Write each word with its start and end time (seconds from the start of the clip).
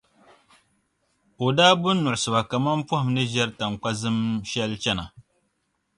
n 1.43 1.45
daa 1.57 1.73
bu 1.81 1.89
n-nuɣisi 1.93 2.29
ba 2.33 2.41
kaman 2.49 2.79
pɔhim 2.87 3.09
ni 3.15 3.23
ʒiɛri 3.31 3.53
taŋkpa’ 3.59 3.89
zim 4.01 4.17
shɛli 4.49 4.77
chana. 4.83 5.05